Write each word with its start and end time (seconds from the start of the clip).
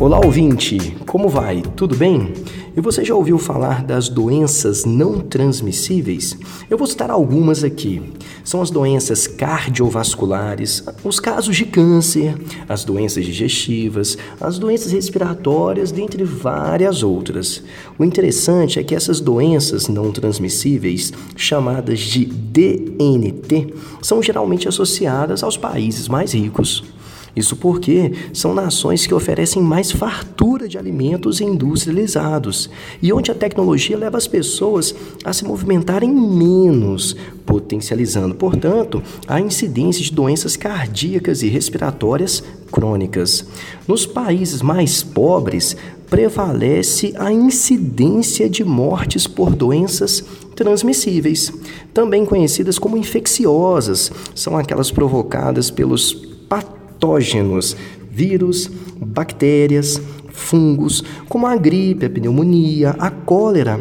Olá, 0.00 0.18
ouvinte! 0.24 0.96
Como 1.06 1.28
vai? 1.28 1.60
Tudo 1.76 1.94
bem? 1.94 2.32
E 2.74 2.80
você 2.80 3.04
já 3.04 3.14
ouviu 3.14 3.36
falar 3.36 3.84
das 3.84 4.08
doenças 4.08 4.86
não 4.86 5.20
transmissíveis? 5.20 6.38
Eu 6.70 6.78
vou 6.78 6.86
citar 6.86 7.10
algumas 7.10 7.62
aqui. 7.62 8.00
São 8.42 8.62
as 8.62 8.70
doenças 8.70 9.26
cardiovasculares, 9.26 10.82
os 11.04 11.20
casos 11.20 11.54
de 11.54 11.66
câncer, 11.66 12.34
as 12.66 12.82
doenças 12.82 13.26
digestivas, 13.26 14.16
as 14.40 14.58
doenças 14.58 14.90
respiratórias, 14.90 15.92
dentre 15.92 16.24
várias 16.24 17.02
outras. 17.02 17.62
O 17.98 18.02
interessante 18.02 18.78
é 18.78 18.82
que 18.82 18.94
essas 18.94 19.20
doenças 19.20 19.86
não 19.86 20.10
transmissíveis, 20.10 21.12
chamadas 21.36 22.00
de 22.00 22.24
DNT, 22.24 23.74
são 24.00 24.22
geralmente 24.22 24.66
associadas 24.66 25.42
aos 25.42 25.58
países 25.58 26.08
mais 26.08 26.32
ricos. 26.32 26.82
Isso 27.40 27.56
porque 27.56 28.12
são 28.34 28.52
nações 28.52 29.06
que 29.06 29.14
oferecem 29.14 29.62
mais 29.62 29.90
fartura 29.90 30.68
de 30.68 30.76
alimentos 30.76 31.40
industrializados 31.40 32.68
e 33.00 33.10
onde 33.14 33.30
a 33.30 33.34
tecnologia 33.34 33.96
leva 33.96 34.18
as 34.18 34.26
pessoas 34.26 34.94
a 35.24 35.32
se 35.32 35.42
movimentarem 35.46 36.12
menos, 36.12 37.16
potencializando, 37.46 38.34
portanto, 38.34 39.02
a 39.26 39.40
incidência 39.40 40.04
de 40.04 40.12
doenças 40.12 40.54
cardíacas 40.54 41.42
e 41.42 41.48
respiratórias 41.48 42.44
crônicas. 42.70 43.46
Nos 43.88 44.04
países 44.04 44.60
mais 44.60 45.02
pobres, 45.02 45.74
prevalece 46.10 47.14
a 47.16 47.32
incidência 47.32 48.50
de 48.50 48.64
mortes 48.64 49.26
por 49.26 49.54
doenças 49.54 50.22
transmissíveis, 50.54 51.50
também 51.94 52.26
conhecidas 52.26 52.78
como 52.78 52.98
infecciosas, 52.98 54.12
são 54.34 54.58
aquelas 54.58 54.90
provocadas 54.90 55.70
pelos 55.70 56.12
patógenos 56.48 56.79
patógenos, 57.00 57.74
vírus, 58.10 58.70
bactérias, 58.98 60.00
fungos, 60.30 61.02
como 61.28 61.46
a 61.46 61.56
gripe, 61.56 62.04
a 62.04 62.10
pneumonia, 62.10 62.94
a 62.98 63.10
cólera, 63.10 63.80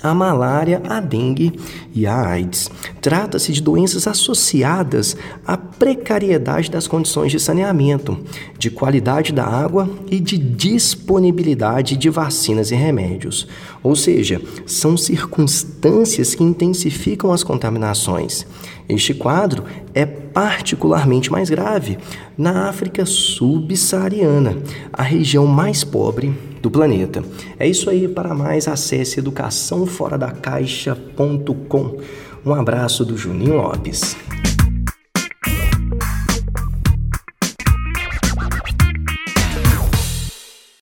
a 0.00 0.14
malária, 0.14 0.80
a 0.86 1.00
dengue 1.00 1.58
e 1.94 2.06
a 2.06 2.28
AIDS. 2.28 2.70
Trata-se 3.00 3.52
de 3.52 3.62
doenças 3.62 4.06
associadas 4.06 5.16
à 5.44 5.56
precariedade 5.56 6.70
das 6.70 6.86
condições 6.86 7.32
de 7.32 7.40
saneamento, 7.40 8.18
de 8.56 8.70
qualidade 8.70 9.32
da 9.32 9.44
água 9.44 9.90
e 10.10 10.20
de 10.20 10.38
disponibilidade 10.38 11.96
de 11.96 12.10
vacinas 12.10 12.70
e 12.70 12.74
remédios. 12.74 13.48
Ou 13.82 13.96
seja, 13.96 14.40
são 14.66 14.96
circunstâncias 14.96 16.34
que 16.34 16.44
intensificam 16.44 17.32
as 17.32 17.42
contaminações. 17.42 18.46
Este 18.88 19.12
quadro 19.14 19.64
é 19.94 20.04
particularmente 20.04 21.32
mais 21.32 21.48
grave 21.48 21.96
na 22.36 22.68
África 22.68 23.06
subsaariana, 23.06 24.58
a 24.92 25.02
região 25.02 25.46
mais 25.46 25.84
pobre 25.84 26.34
do 26.60 26.68
planeta. 26.70 27.22
É 27.58 27.66
isso 27.68 27.88
aí, 27.88 28.06
para 28.08 28.34
mais 28.34 28.68
acesse 28.68 29.20
educaçãoforadacaixa.com. 29.20 31.98
Um 32.44 32.52
abraço 32.52 33.04
do 33.04 33.16
Juninho 33.16 33.56
Lopes. 33.56 34.16